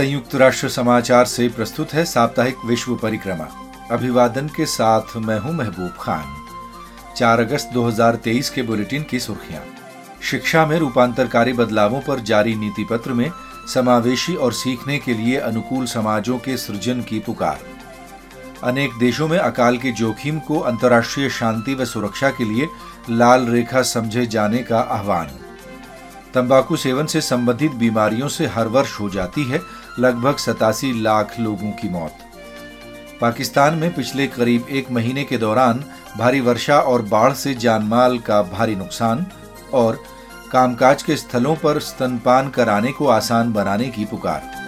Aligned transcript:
संयुक्त 0.00 0.34
राष्ट्र 0.34 0.68
समाचार 0.68 1.24
से 1.26 1.48
प्रस्तुत 1.48 1.92
है 1.94 2.04
साप्ताहिक 2.04 2.58
विश्व 2.66 2.94
परिक्रमा 2.96 3.46
अभिवादन 3.90 4.46
के 4.48 4.66
साथ 4.66 5.16
मैं 5.18 5.38
हूं 5.38 5.52
महबूब 5.52 5.96
खान 6.00 7.16
4 7.16 7.40
अगस्त 7.40 7.70
2023 7.74 8.48
के 8.50 8.62
बुलेटिन 8.62 9.02
की 9.10 9.20
सुर्खियां 9.20 9.60
शिक्षा 10.20 10.64
में 10.66 10.76
रूपांतरकारी 10.78 11.52
बदलावों 11.52 12.00
पर 12.00 12.20
जारी 12.30 12.54
नीति 12.54 12.86
पत्र 12.90 13.12
में 13.12 13.30
समावेशी 13.74 14.34
और 14.36 14.52
सीखने 14.52 14.98
के 14.98 15.14
लिए 15.14 15.36
अनुकूल 15.40 15.84
समाजों 15.86 16.38
के 16.38 16.56
सृजन 16.56 17.02
की 17.02 17.18
पुकार 17.26 17.60
अनेक 18.64 18.98
देशों 19.00 19.28
में 19.28 19.38
अकाल 19.38 19.78
के 19.78 19.92
जोखिम 20.00 20.38
को 20.48 20.60
अंतर्राष्ट्रीय 20.72 21.30
शांति 21.40 21.74
व 21.74 21.84
सुरक्षा 21.84 22.30
के 22.30 22.44
लिए 22.44 22.68
लाल 23.10 23.46
रेखा 23.48 23.82
समझे 23.92 24.26
जाने 24.28 24.62
का 24.62 24.80
आह्वान 24.90 25.38
तंबाकू 26.34 26.76
सेवन 26.76 27.06
से 27.06 27.20
संबंधित 27.20 27.72
बीमारियों 27.74 28.28
से 28.28 28.46
हर 28.46 28.68
वर्ष 28.68 28.98
हो 29.00 29.08
जाती 29.10 29.44
है 29.44 29.60
लगभग 29.98 30.36
सतासी 30.36 30.92
लाख 31.02 31.38
लोगों 31.40 31.70
की 31.72 31.88
मौत 31.88 32.18
पाकिस्तान 33.20 33.74
में 33.74 33.92
पिछले 33.94 34.26
करीब 34.28 34.68
एक 34.70 34.90
महीने 34.90 35.24
के 35.24 35.38
दौरान 35.38 35.84
भारी 36.18 36.40
वर्षा 36.40 36.78
और 36.82 37.02
बाढ़ 37.08 37.32
से 37.34 37.54
जानमाल 37.56 38.18
का 38.18 38.42
भारी 38.42 38.76
नुकसान 38.76 39.26
और 39.74 40.02
कामकाज 40.52 41.02
के 41.02 41.16
स्थलों 41.16 41.54
पर 41.56 41.78
स्तनपान 41.80 42.48
कराने 42.50 42.92
को 42.92 43.06
आसान 43.08 43.52
बनाने 43.52 43.88
की 43.88 44.04
पुकार 44.04 44.48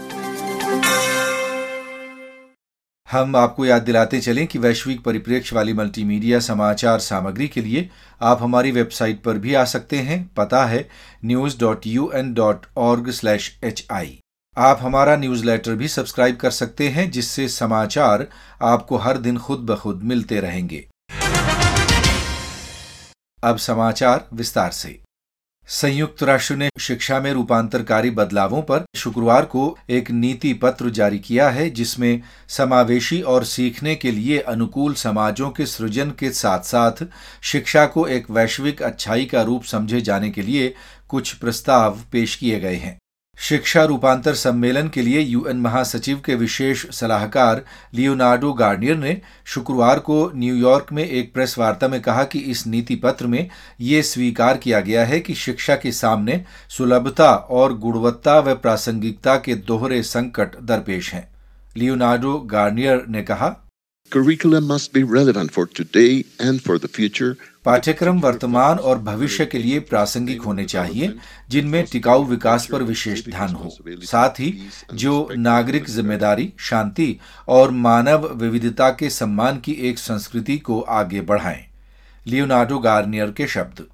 हम 3.09 3.34
आपको 3.37 3.65
याद 3.66 3.83
दिलाते 3.83 4.20
चलें 4.20 4.47
कि 4.47 4.59
वैश्विक 4.59 5.02
परिप्रेक्ष्य 5.05 5.56
वाली 5.56 5.73
मल्टीमीडिया 5.73 6.38
समाचार 6.41 6.98
सामग्री 7.01 7.48
के 7.48 7.61
लिए 7.61 7.88
आप 8.20 8.42
हमारी 8.42 8.73
वेबसाइट 8.73 9.23
पर 9.23 9.38
भी 9.38 9.55
आ 9.55 9.65
सकते 9.66 9.97
हैं 10.01 10.24
पता 10.37 10.65
है 10.65 10.88
news 11.24 11.59
dot 11.61 11.87
U 11.87 12.11
N 12.15 12.33
dot 12.34 12.67
org 12.81 13.11
slash 13.11 13.56
H 13.64 13.86
I 13.91 14.22
आप 14.56 14.78
हमारा 14.83 15.14
न्यूज़लेटर 15.17 15.75
भी 15.75 15.89
सब्सक्राइब 15.89 16.36
कर 16.36 16.50
सकते 16.50 16.89
हैं 16.89 17.11
जिससे 17.11 17.47
समाचार 17.48 18.27
आपको 18.62 18.97
हर 18.97 19.19
दिन 19.19 19.39
खुद 19.39 19.61
ब 19.61 19.77
खुद 19.77 20.03
मिलते 20.03 20.41
रहेंगे 20.41 20.86
अब 23.39 23.56
समाचार 23.58 24.27
विस्तार 24.33 24.70
से 24.72 24.98
संयुक्त 25.69 26.22
राष्ट्र 26.22 26.55
ने 26.56 26.69
शिक्षा 26.81 27.20
में 27.20 27.33
रूपांतरकारी 27.33 28.11
बदलावों 28.12 28.62
पर 28.62 28.84
शुक्रवार 28.97 29.45
को 29.47 29.77
एक 29.91 30.11
नीति 30.11 30.53
पत्र 30.55 30.91
जारी 30.91 31.19
किया 31.20 31.48
है 31.50 31.69
जिसमें 31.70 32.22
समावेशी 32.50 33.20
और 33.25 33.45
सीखने 33.47 33.95
के 33.95 34.11
लिए 34.11 34.39
अनुकूल 34.48 34.95
समाजों 34.98 35.50
के 35.50 35.67
सृजन 35.69 36.11
के 36.11 36.31
साथ 36.33 36.62
साथ 36.67 37.05
शिक्षा 37.42 37.86
को 37.86 38.06
एक 38.08 38.31
वैश्विक 38.31 38.83
अच्छाई 38.83 39.25
का 39.25 39.42
रूप 39.42 39.64
समझे 39.67 40.00
जाने 40.00 40.31
के 40.31 40.42
लिए 40.42 40.75
कुछ 41.08 41.34
प्रस्ताव 41.34 41.98
पेश 42.12 42.36
किए 42.36 42.61
गए 42.61 42.77
हैं 42.77 43.00
शिक्षा 43.42 43.83
रूपांतर 43.84 44.34
सम्मेलन 44.34 44.89
के 44.89 45.03
लिए 45.03 45.20
यूएन 45.20 45.61
महासचिव 45.61 46.20
के 46.25 46.34
विशेष 46.34 46.84
सलाहकार 46.91 47.62
लियोनार्डो 47.95 48.53
गार्नियर 48.53 48.97
ने 48.97 49.17
शुक्रवार 49.45 49.98
को 49.98 50.31
न्यूयॉर्क 50.34 50.92
में 50.92 51.05
एक 51.05 51.33
प्रेस 51.34 51.58
वार्ता 51.58 51.89
में 51.89 52.00
कहा 52.00 52.25
कि 52.25 52.39
इस 52.50 52.67
नीति 52.67 52.97
पत्र 52.97 53.27
में 53.27 53.48
ये 53.81 54.03
स्वीकार 54.03 54.56
किया 54.56 54.81
गया 54.81 55.05
है 55.05 55.20
कि 55.20 55.34
शिक्षा 55.34 55.77
के 55.77 55.92
सामने 55.92 56.42
सुलभता 56.69 57.33
और 57.34 57.77
गुणवत्ता 57.78 58.39
व 58.41 58.55
प्रासंगिकता 58.55 59.36
के 59.36 59.55
दोहरे 59.64 60.03
संकट 60.03 60.56
दरपेश 60.62 61.12
हैं 61.14 61.28
लियोनार्डो 61.77 62.39
गार्नियर 62.47 63.05
ने 63.08 63.22
कहा 63.22 63.55
Curriculum 64.11 64.67
must 64.67 64.92
be 64.92 65.03
relevant 65.05 65.53
for 65.53 65.67
today 65.67 66.25
and 66.39 66.61
for 66.61 66.78
the 66.78 66.89
future. 66.89 67.34
पाठ्यक्रम 67.64 68.19
वर्तमान 68.20 68.78
और 68.78 68.98
भविष्य 68.98 69.45
के 69.47 69.58
लिए 69.58 69.78
प्रासंगिक 69.81 70.42
होने 70.42 70.64
चाहिए 70.64 71.14
जिनमें 71.50 71.84
टिकाऊ 71.92 72.25
विकास 72.25 72.67
पर 72.72 72.83
विशेष 72.83 73.25
ध्यान 73.27 73.55
हो 73.55 73.70
साथ 74.03 74.41
ही 74.41 74.53
जो 74.95 75.14
नागरिक 75.39 75.89
जिम्मेदारी 75.91 76.52
शांति 76.61 77.17
और 77.48 77.70
मानव 77.86 78.29
विविधता 78.35 78.90
के 79.01 79.11
सम्मान 79.11 79.61
की 79.61 79.73
एक 79.90 79.98
संस्कृति 79.98 80.58
को 80.58 80.80
आगे 80.98 81.20
बढ़ाएं। 81.30 81.64
लियोनार्डो 82.27 82.79
गार्नियर 82.79 83.30
के 83.36 83.46
शब्द 83.46 83.85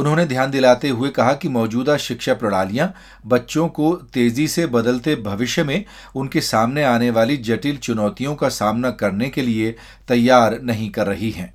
उन्होंने 0.00 0.26
ध्यान 0.26 0.50
दिलाते 0.50 0.88
हुए 0.88 1.08
कहा 1.10 1.32
कि 1.34 1.48
मौजूदा 1.48 1.96
शिक्षा 1.96 2.34
प्रणालियां 2.34 2.88
बच्चों 3.26 3.68
को 3.68 3.92
तेजी 4.14 4.48
से 4.48 4.66
बदलते 4.66 5.16
भविष्य 5.16 5.64
में 5.64 5.84
उनके 6.16 6.40
सामने 6.40 6.84
आने 6.84 7.10
वाली 7.10 7.36
जटिल 7.42 7.76
चुनौतियों 7.78 8.34
का 8.34 8.48
सामना 8.48 8.90
करने 8.90 9.28
के 9.28 9.42
लिए 9.42 9.74
तैयार 10.08 10.60
नहीं 10.62 10.90
कर 10.90 11.06
रही 11.06 11.30
हैं 11.30 11.52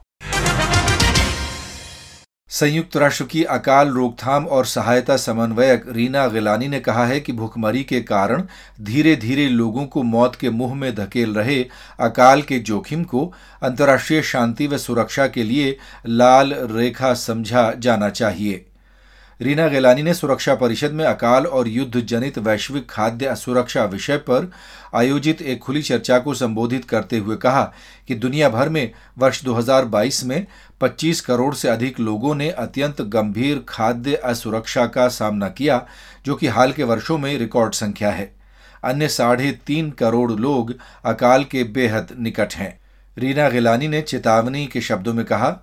संयुक्त 2.58 2.96
राष्ट्र 2.98 3.26
की 3.26 3.44
अकाल 3.46 3.90
रोकथाम 3.94 4.46
और 4.48 4.66
सहायता 4.66 5.16
समन्वयक 5.18 5.84
रीना 5.88 6.26
गिलानी 6.28 6.68
ने 6.68 6.80
कहा 6.80 7.06
है 7.06 7.20
कि 7.20 7.32
भूखमरी 7.34 7.84
के 7.84 8.00
कारण 8.02 8.44
धीरे 8.82 9.16
धीरे 9.16 9.48
लोगों 9.50 9.86
को 9.86 10.04
मौत 10.04 10.36
के 10.36 10.50
मुंह 10.52 10.74
में 10.76 10.94
धकेल 10.96 11.34
रहे 11.36 11.62
अकाल 12.00 12.42
के 12.42 12.60
जोखिम 12.70 13.04
को 13.04 13.26
अंतर्राष्ट्रीय 13.62 14.22
शांति 14.24 14.68
व 14.68 14.78
सुरक्षा 14.78 15.28
के 15.28 15.44
लिए 15.44 15.78
लाल 16.08 16.54
रेखा 16.72 17.14
समझा 17.20 17.72
जाना 17.80 18.10
चाहिए 18.12 18.66
रीना 19.40 19.68
गैलानी 19.68 20.04
ने 20.04 20.14
सुरक्षा 20.14 20.54
परिषद 20.56 20.92
में 20.92 21.04
अकाल 21.06 21.46
और 21.48 21.68
युद्ध 21.68 22.00
जनित 22.02 22.38
वैश्विक 22.38 22.90
खाद्य 22.90 23.36
सुरक्षा 23.36 23.84
विषय 23.86 24.18
पर 24.20 24.50
आयोजित 24.96 25.42
एक 25.42 25.60
खुली 25.60 25.82
चर्चा 25.82 26.18
को 26.20 26.34
संबोधित 26.34 26.86
करते 26.86 27.18
हुए 27.18 27.36
कहा 27.36 27.64
कि 28.08 28.16
दुनिया 28.16 28.50
भर 28.50 28.70
में 28.70 28.92
वर्ष 29.18 29.44
2022 29.44 30.24
में 30.24 30.46
25 30.82 31.22
करोड़ 31.22 31.54
से 31.56 31.70
अधिक 31.70 32.00
लोगों 32.00 32.34
ने 32.36 32.50
अत्यंत 32.50 33.02
गंभीर 33.10 33.64
खाद्य 33.70 34.16
असुरक्षा 34.26 34.86
का 34.88 35.08
सामना 35.10 35.50
किया 35.50 35.86
जो 36.26 36.36
कि 36.36 36.48
हाल 36.48 36.72
के 36.72 36.84
वर्षों 36.84 37.18
में 37.18 37.38
रिकॉर्ड 37.38 37.74
संख्या 37.74 38.12
है 38.12 38.32
अन्य 38.84 39.08
साढ़े 39.10 39.52
तीन 39.68 39.92
करोड़ 39.92 40.32
लोग 40.32 40.74
अकाल 41.06 41.44
के 41.44 41.64
बेहद 41.72 42.16
निकट 42.20 42.54
हैं 42.54 42.78
रीना 43.18 43.50
गिलानी 43.50 43.88
ने 43.88 44.02
चेतावनी 44.02 44.66
के 44.68 44.82
शब्दों 44.82 45.14
में 45.14 45.26
कहा 45.26 45.58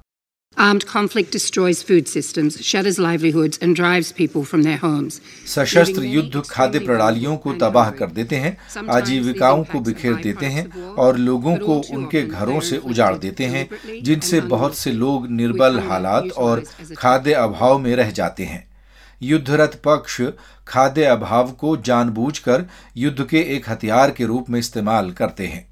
Armed 0.57 0.87
conflict 0.87 1.33
destroys 1.33 1.83
food 1.83 2.07
systems, 2.07 2.61
shatters 2.63 2.99
livelihoods 2.99 3.59
and 3.59 3.75
drives 3.75 4.13
people 4.13 4.45
from 4.45 4.63
their 4.63 4.77
homes. 4.77 5.21
सशस्त्र 5.47 6.03
युद्ध 6.05 6.43
खाद्य 6.51 6.79
प्रणालियों 6.79 7.37
को 7.37 7.53
तबाह 7.53 7.91
कर 7.91 8.11
देते 8.11 8.37
हैं 8.37 8.87
आजीविकाओं 8.91 9.65
को 9.65 9.81
बिखेर 9.81 10.15
देते 10.17 10.47
हैं 10.47 10.67
और 10.97 11.17
लोगों 11.19 11.57
को 11.57 11.81
उनके 11.95 12.23
घरों 12.23 12.61
से 12.61 12.77
उजाड़ 12.85 13.17
देते 13.17 13.45
हैं 13.47 13.69
जिनसे 14.03 14.41
बहुत 14.55 14.77
से 14.77 14.93
लोग 14.93 15.31
निर्बल 15.31 15.79
हालात 15.89 16.31
और 16.39 16.65
खाद्य 16.99 17.33
अभाव 17.33 17.79
में 17.79 17.95
रह 17.97 18.11
जाते 18.11 18.45
हैं 18.45 18.67
युद्धरत 19.23 19.81
पक्ष 19.85 20.21
खाद्य 20.69 21.05
अभाव 21.07 21.51
को 21.61 21.77
जानबूझकर 21.87 22.65
युद्ध 22.97 23.27
के 23.27 23.41
एक 23.57 23.69
हथियार 23.71 24.11
के 24.11 24.27
रूप 24.27 24.51
में 24.51 24.59
इस्तेमाल 24.59 25.11
करते 25.13 25.47
हैं 25.47 25.67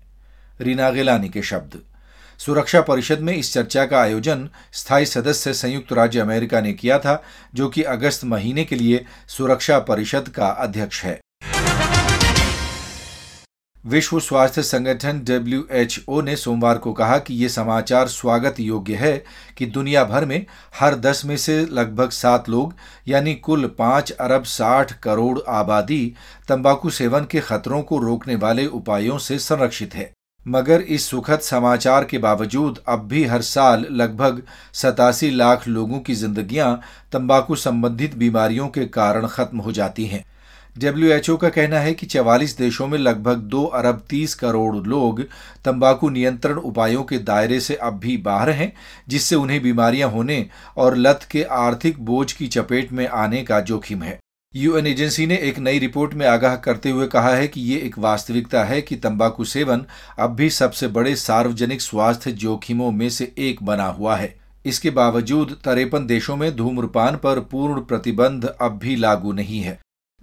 रीना 0.61 0.91
गिलानी 0.91 1.29
के 1.29 1.43
शब्द 1.43 1.81
सुरक्षा 2.39 2.81
परिषद 2.81 3.21
में 3.21 3.35
इस 3.35 3.53
चर्चा 3.55 3.85
का 3.87 4.01
आयोजन 4.01 4.49
स्थायी 4.73 5.07
सदस्य 5.07 5.53
संयुक्त 5.55 5.93
राज्य 5.93 6.21
अमेरिका 6.21 6.61
ने 6.61 6.73
किया 6.73 6.99
था 6.99 7.23
जो 7.55 7.69
कि 7.69 7.83
अगस्त 7.89 8.25
महीने 8.25 8.65
के 8.65 8.77
लिए 8.77 9.05
सुरक्षा 9.29 9.79
परिषद 9.79 10.29
का 10.29 10.47
अध्यक्ष 10.47 11.05
है 11.05 11.21
विश्व 13.85 14.19
स्वास्थ्य 14.21 14.63
संगठन 14.63 15.19
डब्ल्यू 15.21 16.21
ने 16.23 16.37
सोमवार 16.37 16.79
को 16.79 16.93
कहा 16.93 17.17
कि 17.19 17.35
ये 17.35 17.49
समाचार 17.49 18.09
स्वागत 18.09 18.61
योग्य 18.61 18.95
है 18.95 19.13
कि 19.59 19.67
दुनिया 19.67 20.05
भर 20.05 20.25
में 20.25 20.45
हर 20.75 20.95
दस 20.97 21.25
में 21.25 21.37
से 21.37 21.59
लगभग 21.67 22.11
सात 22.11 22.49
लोग 22.49 22.75
यानी 23.09 23.35
कुल 23.35 23.67
पाँच 23.79 24.11
अरब 24.11 24.45
साठ 24.45 24.93
करोड़ 24.93 25.39
आबादी 25.51 26.05
तंबाकू 26.49 26.91
सेवन 26.91 27.25
के 27.25 27.41
खतरों 27.41 27.83
को 27.83 27.99
रोकने 27.99 28.37
वाले 28.37 28.67
उपायों 28.67 29.19
से 29.19 29.39
संरक्षित 29.39 29.95
है 29.95 30.13
मगर 30.47 30.81
इस 30.81 31.09
सुखद 31.11 31.41
समाचार 31.41 32.05
के 32.05 32.19
बावजूद 32.19 32.79
अब 32.89 33.07
भी 33.09 33.25
हर 33.25 33.43
साल 33.43 33.87
लगभग 33.91 34.43
सतासी 34.75 35.31
लाख 35.31 35.69
लोगों 35.69 35.99
की 36.01 36.15
जिंदगियां 36.15 36.75
तंबाकू 37.13 37.57
संबंधित 37.57 38.15
बीमारियों 38.15 38.69
के 38.69 38.87
कारण 38.89 39.27
खत्म 39.27 39.59
हो 39.59 39.73
जाती 39.73 40.07
हैं 40.07 40.25
डब्ल्यूएचओ 40.77 41.37
का 41.37 41.49
कहना 41.49 41.79
है 41.79 41.93
कि 41.95 42.07
44 42.07 42.57
देशों 42.59 42.87
में 42.87 42.99
लगभग 42.99 43.39
दो 43.49 43.65
अरब 43.75 44.03
30 44.07 44.35
करोड़ 44.35 44.87
लोग 44.87 45.21
तंबाकू 45.65 46.11
नियंत्रण 46.11 46.59
उपायों 46.61 47.03
के 47.03 47.19
दायरे 47.21 47.61
से 47.61 47.75
अब 47.83 47.99
भी 47.99 48.17
बाहर 48.23 48.51
हैं 48.51 48.73
जिससे 49.09 49.37
उन्हें 49.37 49.63
बीमारियां 49.63 50.11
होने 50.11 50.47
और 50.77 50.97
लत 50.97 51.27
के 51.31 51.43
आर्थिक 51.61 52.01
बोझ 52.05 52.33
की 52.33 52.49
चपेट 52.49 52.93
में 52.93 53.07
आने 53.09 53.43
का 53.43 53.61
जोखिम 53.63 54.03
है 54.03 54.22
यूएन 54.55 54.87
एजेंसी 54.87 55.27
ने 55.27 55.37
एक 55.39 55.59
नई 55.59 55.79
रिपोर्ट 55.79 56.15
में 56.15 56.27
आगाह 56.27 56.57
करते 56.57 56.91
हुए 56.91 57.07
कहा 57.07 57.29
है 57.31 57.47
कि 57.49 57.61
ये 57.61 57.79
एक 57.79 57.99
वास्तविकता 57.99 58.65
है 58.65 58.81
कि 58.83 58.97
तंबाकू 58.97 59.45
सेवन 59.45 59.85
अब 60.19 60.35
भी 60.37 60.49
सबसे 60.51 60.89
बड़े 60.89 61.15
सार्वजनिक 61.17 61.81
स्वास्थ्य 61.81 62.33
जोखिमों 62.33 62.91
में 62.91 63.09
से 63.11 63.33
एक 63.41 63.63
बना 63.63 63.87
हुआ 63.91 64.17
है 64.17 64.35
इसके 64.65 64.91
बावजूद 64.91 65.57
तरेपन 65.65 66.07
देशों 66.07 66.37
में 66.37 66.55
धूम्रपान 66.57 67.17
पर 67.17 67.41
पूर्ण 67.51 67.81
प्रतिबंध 67.83 68.45
अब 68.61 68.79
भी 68.79 68.97
लागू 68.97 69.33
नहीं 69.33 69.61
है 69.61 69.79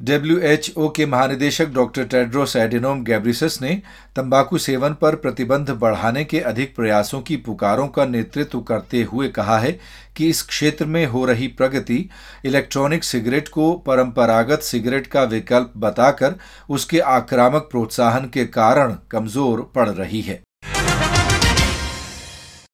डब्ल्यूएचओ 0.00 0.88
के 0.90 1.06
महानिदेशक 1.06 1.70
डॉक्टर 1.74 2.04
टेड्रोस 2.04 2.56
एडिनोम 2.56 3.04
गैब्रिसस 3.04 3.58
ने 3.62 3.74
तंबाकू 4.16 4.58
सेवन 4.58 4.94
पर 4.94 5.16
प्रतिबंध 5.16 5.70
बढ़ाने 5.80 6.24
के 6.24 6.40
अधिक 6.42 6.76
प्रयासों 6.76 7.22
की 7.22 7.38
पुकारों 7.40 7.88
का 7.88 8.06
नेतृत्व 8.06 8.60
करते 8.62 9.04
हुए 9.04 9.28
कहा 9.30 9.58
है 9.60 9.78
कि 10.16 10.30
इस 10.30 10.42
क्षेत्र 10.44 10.86
में 10.86 11.06
हो 11.06 11.26
रही 11.26 11.48
प्रगति 11.58 12.04
इलेक्ट्रॉनिक 12.46 13.04
सिगरेट 13.04 13.48
को 13.50 13.72
परंपरागत 13.88 14.62
सिगरेट 14.64 15.08
का 15.08 15.24
विकल्प 15.28 15.74
बताकर 15.78 16.36
उसके 16.70 17.00
आक्रामक 17.12 17.68
प्रोत्साहन 17.72 18.30
के 18.30 18.46
कारण 18.54 18.96
कमजोर 19.12 19.72
पड़ 19.76 19.90
रही 19.90 20.22
है 20.22 20.44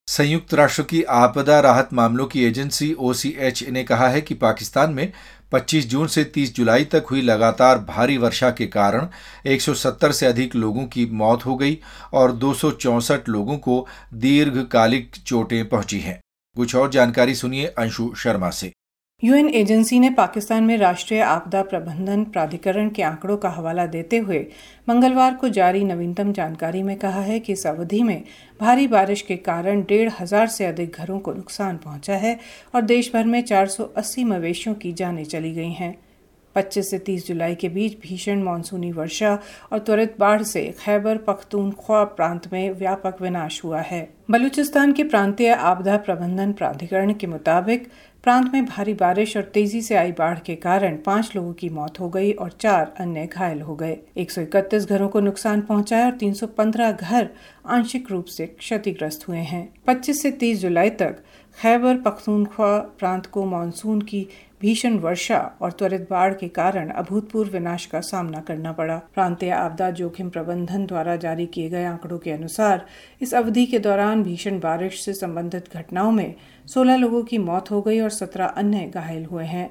संयुक्त 0.07 0.53
राष्ट्र 0.53 0.83
की 0.83 1.01
आपदा 1.11 1.59
राहत 1.59 1.89
मामलों 1.93 2.25
की 2.25 2.43
एजेंसी 2.43 2.91
ओसीएच 3.01 3.63
ने 3.69 3.83
कहा 3.83 4.07
है 4.07 4.19
कि 4.21 4.33
पाकिस्तान 4.35 4.93
में 4.93 5.11
25 5.53 5.85
जून 5.85 6.07
से 6.07 6.31
30 6.37 6.55
जुलाई 6.55 6.85
तक 6.85 7.05
हुई 7.11 7.21
लगातार 7.21 7.79
भारी 7.79 8.17
वर्षा 8.17 8.49
के 8.51 8.67
कारण 8.67 9.07
170 9.47 10.11
से 10.11 10.25
अधिक 10.25 10.55
लोगों 10.55 10.85
की 10.85 11.05
मौत 11.05 11.45
हो 11.45 11.55
गई 11.55 11.77
और 12.13 12.31
दो 12.31 12.53
लोगों 13.29 13.57
को 13.57 13.85
दीर्घकालिक 14.13 15.15
चोटें 15.25 15.67
पहुंची 15.69 15.99
हैं 15.99 16.19
कुछ 16.55 16.75
और 16.75 16.91
जानकारी 16.91 17.35
सुनिए 17.35 17.65
अंशु 17.67 18.13
शर्मा 18.17 18.49
से 18.49 18.71
यूएन 19.23 19.49
एजेंसी 19.49 19.99
ने 19.99 20.09
पाकिस्तान 20.09 20.63
में 20.63 20.77
राष्ट्रीय 20.77 21.21
आपदा 21.21 21.61
प्रबंधन 21.63 22.23
प्राधिकरण 22.23 22.89
के 22.89 23.03
आंकड़ों 23.03 23.37
का 23.37 23.49
हवाला 23.49 23.85
देते 23.85 24.17
हुए 24.17 24.39
मंगलवार 24.87 25.33
को 25.33 25.49
जारी 25.49 25.83
नवीनतम 25.83 26.31
जानकारी 26.31 26.81
में 26.83 26.95
कहा 26.97 27.21
है 27.21 27.39
कि 27.39 27.53
इस 27.53 27.65
अवधि 27.67 28.01
में 28.03 28.23
भारी 28.59 28.87
बारिश 28.87 29.21
के 29.21 29.35
कारण 29.37 29.81
डेढ़ 29.81 30.11
हजार 30.19 30.47
से 30.47 30.65
अधिक 30.65 30.95
घरों 30.95 31.19
को 31.19 31.33
नुकसान 31.33 31.77
पहुंचा 31.77 32.15
है 32.15 32.37
और 32.75 32.81
देश 32.83 33.11
भर 33.13 33.25
में 33.25 33.41
480 33.43 34.25
मवेशियों 34.25 34.75
की 34.75 34.91
जानें 34.93 35.23
चली 35.25 35.53
गई 35.53 35.71
हैं 35.71 35.95
25 36.55 36.83
से 36.83 36.99
30 37.01 37.27
जुलाई 37.27 37.55
के 37.55 37.69
बीच 37.69 37.97
भीषण 38.01 38.43
मानसूनी 38.43 38.91
वर्षा 38.93 39.37
और 39.71 39.79
त्वरित 39.79 40.15
बाढ़ 40.19 40.41
से 40.45 40.63
खैबर 40.79 41.17
पख्तूनख्वा 41.27 42.03
प्रांत 42.15 42.51
में 42.53 42.71
व्यापक 42.73 43.21
विनाश 43.21 43.63
हुआ 43.63 43.81
है 43.83 44.07
बलूचिस्तान 44.31 44.93
के 44.93 45.03
प्रांतीय 45.05 45.51
आपदा 45.53 45.97
प्रबंधन 46.05 46.51
प्राधिकरण 46.53 47.13
के 47.13 47.27
मुताबिक 47.27 47.87
प्रांत 48.23 48.49
में 48.53 48.65
भारी 48.65 48.93
बारिश 48.93 49.35
और 49.37 49.43
तेजी 49.53 49.81
से 49.81 49.95
आई 49.95 50.11
बाढ़ 50.11 50.39
के 50.45 50.55
कारण 50.57 50.95
पांच 51.05 51.29
लोगों 51.35 51.51
की 51.53 51.69
मौत 51.69 51.99
हो 51.99 52.07
गई 52.09 52.31
और 52.33 52.51
चार 52.61 52.93
अन्य 52.99 53.25
घायल 53.27 53.61
हो 53.61 53.75
गए 53.75 53.97
131 54.19 54.87
घरों 54.89 55.09
को 55.09 55.19
नुकसान 55.19 55.61
पहुंचा 55.61 55.97
है 55.97 56.05
और 56.05 56.17
315 56.17 56.91
घर 56.93 57.29
आंशिक 57.75 58.09
रूप 58.11 58.25
से 58.27 58.47
क्षतिग्रस्त 58.47 59.27
हुए 59.27 59.39
हैं 59.51 59.67
25 59.89 60.21
से 60.21 60.31
30 60.41 60.55
जुलाई 60.59 60.89
तक 61.01 61.21
खैबर 61.57 61.97
पख्तूनख्वा 62.01 62.77
प्रांत 62.99 63.25
को 63.25 63.45
मानसून 63.45 64.01
की 64.03 64.27
भीषण 64.61 64.97
वर्षा 64.99 65.37
और 65.61 65.71
त्वरित 65.71 66.07
बाढ़ 66.09 66.33
के 66.33 66.47
कारण 66.49 66.89
अभूतपूर्व 66.91 67.51
विनाश 67.51 67.85
का 67.85 67.99
सामना 68.01 68.39
करना 68.47 68.71
पड़ा 68.71 68.97
प्रांतीय 69.13 69.49
आपदा 69.51 69.89
जोखिम 69.91 70.29
प्रबंधन 70.29 70.85
द्वारा 70.85 71.15
जारी 71.23 71.45
किए 71.53 71.69
गए 71.69 71.83
आंकड़ों 71.85 72.17
के 72.17 72.31
अनुसार 72.31 72.85
इस 73.21 73.33
अवधि 73.35 73.65
के 73.65 73.79
दौरान 73.79 74.23
भीषण 74.23 74.59
बारिश 74.59 75.03
से 75.05 75.13
संबंधित 75.13 75.75
घटनाओं 75.75 76.11
में 76.11 76.33
16 76.67 76.99
लोगों 76.99 77.23
की 77.23 77.37
मौत 77.39 77.71
हो 77.71 77.81
गई 77.81 77.99
और 77.99 78.11
17 78.11 78.53
अन्य 78.55 78.91
घायल 78.95 79.25
हुए 79.25 79.45
हैं 79.45 79.69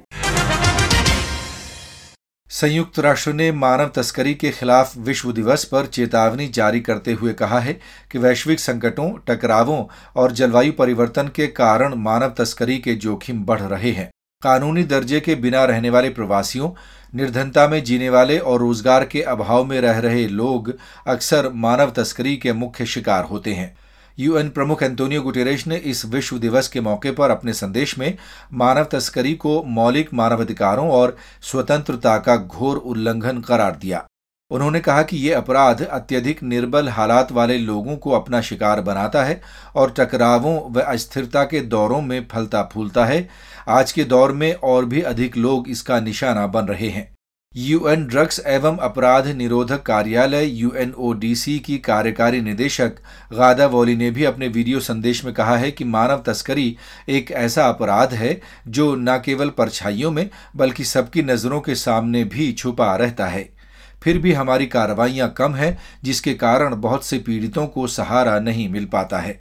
संयुक्त 2.51 2.99
राष्ट्र 3.01 3.33
ने 3.33 3.51
मानव 3.55 3.91
तस्करी 3.95 4.35
के 4.35 4.51
खिलाफ 4.53 4.97
विश्व 5.07 5.33
दिवस 5.33 5.65
पर 5.65 5.87
चेतावनी 5.89 6.47
जारी 6.55 6.81
करते 6.81 7.13
हुए 7.13 7.33
कहा 7.35 7.59
है 7.61 7.73
कि 8.13 8.19
वैश्विक 8.19 8.61
संकटों 8.61 9.11
टकरावों 9.29 9.85
और 10.17 10.33
जलवायु 10.33 10.73
परिवर्तन 10.79 11.29
के 11.37 11.47
कारण 11.57 11.95
मानव 12.01 12.35
तस्करी 12.39 12.79
के 12.79 12.95
जोखिम 12.97 13.45
बढ़ 13.45 13.61
रहे 13.63 13.91
हैं 13.93 14.11
कानूनी 14.45 14.85
दर्जे 14.87 15.21
के 15.21 15.35
बिना 15.37 15.65
रहने 15.65 15.91
वाले 15.91 16.11
प्रवासियों 16.11 16.71
निर्धनता 17.13 17.67
में 17.69 17.83
जीने 17.85 18.09
वाले 18.11 18.39
और 18.39 18.61
रोजगार 18.61 19.05
के 19.05 19.23
अभाव 19.29 19.65
में 19.65 19.81
रह 19.81 19.99
रहे 19.99 20.27
लोग 20.29 20.73
अक्सर 21.07 21.51
मानव 21.57 21.91
तस्करी 21.97 22.37
के 22.37 22.53
मुख्य 22.55 22.87
शिकार 22.87 23.25
होते 23.25 23.55
हैं 23.55 23.75
यूएन 24.19 24.49
प्रमुख 24.49 24.83
एंतोनियो 24.83 25.23
गुटेरेश 25.23 25.67
ने 25.67 25.77
इस 25.87 26.05
विश्व 26.07 26.39
दिवस 26.39 26.69
के 26.69 26.81
मौके 26.81 27.11
पर 27.11 27.31
अपने 27.31 27.53
संदेश 27.53 27.99
में 27.99 28.17
मानव 28.55 28.85
तस्करी 28.93 29.35
को 29.37 29.63
मौलिक 29.73 30.13
मानवाधिकारों 30.15 30.89
और 30.93 31.17
स्वतंत्रता 31.43 32.17
का 32.19 32.37
घोर 32.37 32.77
उल्लंघन 32.77 33.41
करार 33.41 33.77
दिया 33.77 34.05
उन्होंने 34.55 34.81
कहा 34.81 35.03
कि 35.03 35.17
ये 35.19 35.33
अपराध 35.35 35.83
अत्यधिक 35.85 36.43
निर्बल 36.45 36.89
हालात 36.89 37.33
वाले 37.33 37.57
लोगों 37.61 37.97
को 37.97 38.11
अपना 38.13 38.41
शिकार 38.41 38.81
बनाता 38.81 39.25
है 39.25 39.41
और 39.77 39.95
टकरावों 39.99 40.59
व 40.73 40.81
अस्थिरता 40.83 41.45
के 41.45 41.61
दौरों 41.71 42.01
में 42.03 42.21
फलता 42.33 42.63
फूलता 42.73 43.05
है 43.05 43.27
आज 43.71 43.93
के 43.93 44.05
दौर 44.07 44.33
में 44.35 44.53
और 44.55 44.85
भी 44.85 45.01
अधिक 45.07 45.37
लोग 45.39 45.69
इसका 45.69 46.01
निशाना 46.01 46.47
बन 46.49 46.67
रहे 46.67 46.89
हैं 46.89 47.13
यूएन 47.55 48.05
ड्रग्स 48.07 48.41
एवं 48.47 48.77
अपराध 48.77 49.27
निरोधक 49.37 49.83
कार्यालय 49.83 50.47
यूएनओडीसी 50.53 51.59
की 51.59 51.77
कार्यकारी 51.79 52.41
निदेशक 52.41 52.97
गादा 53.33 53.67
वोली 53.67 53.95
ने 53.97 54.11
भी 54.11 54.25
अपने 54.25 54.49
वीडियो 54.49 54.81
संदेश 54.83 55.25
में 55.25 55.33
कहा 55.35 55.57
है 55.57 55.71
कि 55.71 55.85
मानव 55.87 56.23
तस्करी 56.27 56.77
एक 57.09 57.31
ऐसा 57.43 57.69
अपराध 57.69 58.15
है 58.15 58.41
जो 58.69 58.95
न 58.95 59.21
केवल 59.25 59.51
परछाइयों 59.51 60.11
में 60.11 60.29
बल्कि 60.57 60.85
सबकी 60.85 61.23
नज़रों 61.23 61.61
के 61.61 61.75
सामने 61.77 62.25
भी 62.27 62.53
छुपा 62.53 62.95
रहता 62.97 63.27
है 63.27 63.49
फिर 64.05 64.19
भी 64.19 64.33
हमारी 64.33 64.67
कार्रवाइयाँ 64.67 65.33
कम 65.37 65.55
हैं 65.55 65.77
जिसके 66.05 66.35
कारण 66.35 66.81
बहुत 66.81 67.05
से 67.05 67.19
पीड़ितों 67.19 67.67
को 67.67 67.87
सहारा 67.87 68.39
नहीं 68.41 68.69
मिल 68.69 68.85
पाता 68.85 69.19
है 69.19 69.39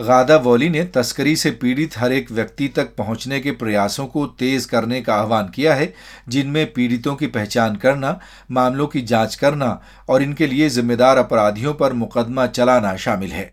गादा 0.00 0.36
वॉली 0.36 0.68
ने 0.68 0.84
तस्करी 0.84 1.34
से 1.36 1.50
पीड़ित 1.50 1.96
हर 1.98 2.12
एक 2.12 2.30
व्यक्ति 2.32 2.68
तक 2.68 2.94
पहुंचने 2.96 3.40
के 3.40 3.50
प्रयासों 3.52 4.06
को 4.06 4.26
तेज 4.38 4.64
करने 4.64 5.00
का 5.02 5.14
आह्वान 5.14 5.48
किया 5.48 5.74
है 5.74 5.92
जिनमें 6.28 6.72
पीड़ितों 6.72 7.14
की 7.14 7.26
पहचान 7.26 7.76
करना 7.76 8.18
मामलों 8.50 8.86
की 8.86 9.02
जांच 9.02 9.34
करना 9.34 9.80
और 10.08 10.22
इनके 10.22 10.46
लिए 10.46 10.68
जिम्मेदार 10.68 11.18
अपराधियों 11.18 11.74
पर 11.74 11.92
मुकदमा 11.92 12.46
चलाना 12.46 12.96
शामिल 12.96 13.32
है 13.32 13.50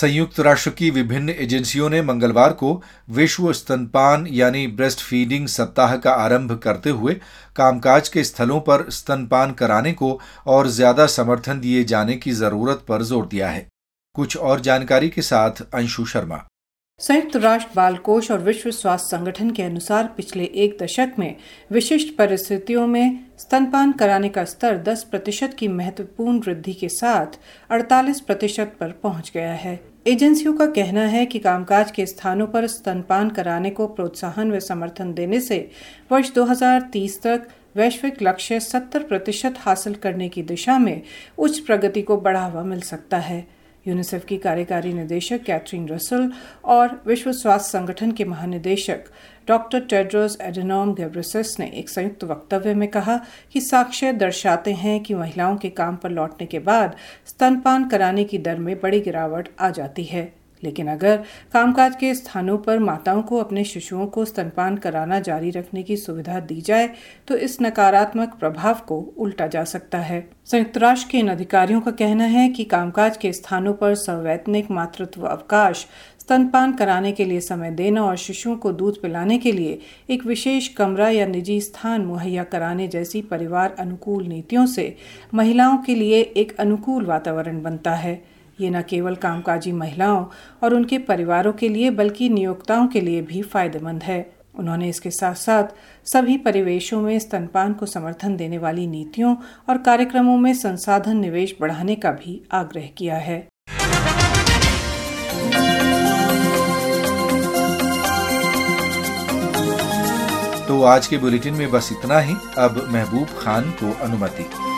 संयुक्त 0.00 0.38
राष्ट्र 0.40 0.70
की 0.70 0.88
विभिन्न 0.90 1.30
एजेंसियों 1.30 1.88
ने 1.90 2.00
मंगलवार 2.02 2.52
को 2.52 2.70
विश्व 3.10 3.52
स्तनपान 3.52 4.26
यानी 4.26 4.66
ब्रेस्ट 4.66 5.00
फीडिंग 5.00 5.46
सप्ताह 5.48 5.96
का 5.96 6.12
आरंभ 6.12 6.52
करते 6.58 6.90
हुए 6.90 7.14
कामकाज 7.56 8.08
के 8.08 8.24
स्थलों 8.24 8.60
पर 8.60 8.84
स्तनपान 8.90 9.52
कराने 9.52 9.92
को 9.92 10.18
और 10.46 10.70
ज्यादा 10.70 11.06
समर्थन 11.08 11.60
दिए 11.60 11.82
जाने 11.84 12.16
की 12.16 12.32
जरूरत 12.34 12.84
पर 12.88 13.02
जोर 13.02 13.26
दिया 13.26 13.48
है 13.48 13.66
कुछ 14.14 14.36
और 14.36 14.60
जानकारी 14.60 15.08
के 15.08 15.22
साथ 15.22 15.62
अंशु 15.74 16.04
शर्मा 16.04 16.42
संयुक्त 17.00 17.36
राष्ट्र 17.36 17.72
बाल 17.76 17.96
कोष 17.98 18.30
और 18.30 18.38
विश्व 18.40 18.70
स्वास्थ्य 18.70 19.16
संगठन 19.16 19.50
के 19.50 19.62
अनुसार 19.62 20.12
पिछले 20.16 20.44
एक 20.56 20.76
दशक 20.82 21.14
में 21.18 21.34
विशिष्ट 21.70 22.16
परिस्थितियों 22.16 22.86
में 22.86 23.18
स्तनपान 23.42 23.92
कराने 23.92 24.28
का 24.28 24.44
स्तर 24.44 24.76
10 24.84 25.02
प्रतिशत 25.04 25.54
की 25.58 25.68
महत्वपूर्ण 25.68 26.38
वृद्धि 26.38 26.72
के 26.72 26.88
साथ 26.88 27.38
48 27.72 28.20
प्रतिशत 28.20 28.76
पर 28.80 28.90
पहुंच 29.02 29.30
गया 29.34 29.54
है 29.54 29.74
एजेंसियों 30.06 30.52
का 30.52 30.66
कहना 30.72 31.06
है 31.06 31.24
कि 31.26 31.38
कामकाज 31.38 31.90
के 31.90 32.06
स्थानों 32.06 32.46
पर 32.46 32.66
स्तनपान 32.66 33.30
कराने 33.30 33.70
को 33.70 33.86
प्रोत्साहन 33.88 34.52
व 34.52 34.60
समर्थन 34.60 35.12
देने 35.14 35.40
से 35.40 35.58
वर्ष 36.12 36.32
2030 36.32 37.16
तक 37.22 37.48
वैश्विक 37.76 38.22
लक्ष्य 38.22 38.60
70 38.60 39.08
प्रतिशत 39.08 39.54
हासिल 39.58 39.94
करने 39.96 40.28
की 40.28 40.42
दिशा 40.44 40.78
में 40.78 41.02
उच्च 41.38 41.58
प्रगति 41.60 42.02
को 42.02 42.16
बढ़ावा 42.18 42.62
मिल 42.64 42.80
सकता 42.84 43.18
है 43.20 43.46
यूनिसेफ 43.86 44.24
की 44.24 44.36
कार्यकारी 44.38 44.92
निदेशक 44.92 45.42
कैथरीन 45.42 45.88
रसल 45.88 46.30
और 46.66 47.00
विश्व 47.06 47.32
स्वास्थ्य 47.32 47.70
संगठन 47.70 48.12
के 48.12 48.24
महानिदेशक 48.24 49.04
डॉक्टर 49.48 49.80
टेड्रोस 49.86 50.36
एडेनॉम 50.40 50.92
गेब्रेसस 50.94 51.56
ने 51.60 51.66
एक 51.74 51.88
संयुक्त 51.88 52.24
वक्तव्य 52.24 52.74
में 52.74 52.88
कहा 52.88 53.16
कि 53.52 53.60
साक्ष्य 53.60 54.12
दर्शाते 54.14 54.72
हैं 54.74 54.98
कि 55.02 55.14
महिलाओं 55.14 55.56
के 55.56 55.70
काम 55.72 55.96
पर 55.96 56.10
लौटने 56.10 56.46
के 56.46 56.58
बाद 56.60 56.96
स्तनपान 57.26 57.88
कराने 57.88 58.24
की 58.24 58.38
दर 58.40 58.58
में 58.58 58.78
बड़ी 58.80 59.00
गिरावट 59.00 59.48
आ 59.60 59.70
जाती 59.70 60.04
है 60.04 60.41
लेकिन 60.64 60.88
अगर 60.88 61.16
कामकाज 61.52 61.96
के 61.96 62.14
स्थानों 62.14 62.56
पर 62.58 62.78
माताओं 62.80 63.22
को 63.22 63.38
अपने 63.38 63.64
शिशुओं 63.64 64.06
को 64.06 64.24
स्तनपान 64.24 64.76
कराना 64.76 65.20
जारी 65.20 65.50
रखने 65.50 65.82
की 65.82 65.96
सुविधा 65.96 66.40
दी 66.42 66.60
जाए 66.60 66.88
तो 67.28 67.36
इस 67.38 67.60
नकारात्मक 67.62 68.36
प्रभाव 68.40 68.80
को 68.88 69.00
उल्टा 69.18 69.46
जा 69.46 69.64
सकता 69.64 69.98
है 70.00 70.20
संयुक्त 70.46 70.78
राष्ट्र 70.78 71.08
के 71.10 71.18
इन 71.18 71.28
अधिकारियों 71.28 71.80
का 71.80 71.90
कहना 71.96 72.24
है 72.28 72.48
कि 72.48 72.64
कामकाज 72.66 73.16
के 73.16 73.32
स्थानों 73.32 73.74
पर 73.74 73.94
सवैतनिक 73.96 74.70
मातृत्व 74.70 75.26
अवकाश 75.26 75.86
स्तनपान 76.20 76.72
कराने 76.72 77.10
के 77.12 77.24
लिए 77.24 77.40
समय 77.40 77.70
देना 77.70 78.02
और 78.04 78.16
शिशुओं 78.16 78.56
को 78.56 78.72
दूध 78.72 79.00
पिलाने 79.02 79.38
के 79.38 79.52
लिए 79.52 79.78
एक 80.10 80.24
विशेष 80.26 80.68
कमरा 80.68 81.08
या 81.08 81.26
निजी 81.26 81.60
स्थान 81.60 82.04
मुहैया 82.04 82.44
कराने 82.44 82.86
जैसी 82.88 83.22
परिवार 83.22 83.74
अनुकूल 83.78 84.26
नीतियों 84.26 84.66
से 84.66 84.84
महिलाओं 85.34 85.76
के 85.76 85.94
लिए 85.94 86.20
एक 86.36 86.56
अनुकूल 86.60 87.06
वातावरण 87.06 87.60
बनता 87.62 87.94
है 87.94 88.14
ये 88.60 88.70
न 88.70 88.82
केवल 88.82 89.14
कामकाजी 89.16 89.72
महिलाओं 89.72 90.24
और 90.62 90.74
उनके 90.74 90.98
परिवारों 91.04 91.52
के 91.52 91.68
लिए 91.68 91.90
बल्कि 91.92 92.28
नियोक्ताओं 92.28 92.86
के 92.88 93.00
लिए 93.00 93.22
भी 93.22 93.42
फायदेमंद 93.44 94.02
है 94.02 94.20
उन्होंने 94.54 94.88
इसके 94.88 95.10
साथ 95.10 95.34
साथ 95.36 95.68
सभी 96.06 96.36
परिवेशों 96.38 97.00
में 97.02 97.18
स्तनपान 97.18 97.72
को 97.72 97.86
समर्थन 97.86 98.36
देने 98.36 98.58
वाली 98.58 98.86
नीतियों 98.86 99.36
और 99.68 99.78
कार्यक्रमों 99.82 100.36
में 100.38 100.52
संसाधन 100.56 101.16
निवेश 101.16 101.56
बढ़ाने 101.60 101.96
का 101.96 102.10
भी 102.12 102.40
आग्रह 102.52 102.86
किया 102.98 103.16
है 103.18 103.40
तो 110.68 110.82
आज 110.84 111.06
के 111.06 111.18
बुलेटिन 111.18 111.54
में 111.54 111.70
बस 111.70 111.88
इतना 111.92 112.18
ही 112.20 112.34
अब 112.58 112.86
महबूब 112.88 113.28
खान 113.38 113.70
को 113.80 113.92
अनुमति 114.04 114.44